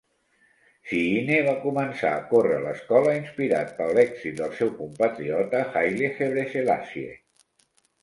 [0.91, 7.19] Sihine va començar a córrer a l'escola, inspirat pels èxits del seu compatriota Haile Gebrselassie.